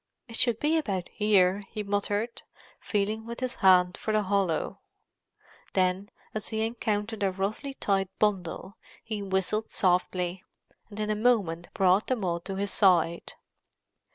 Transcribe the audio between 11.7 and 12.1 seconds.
brought